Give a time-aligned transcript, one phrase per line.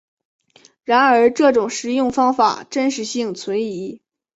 [0.83, 4.01] 然而这种食用方法真实性存疑。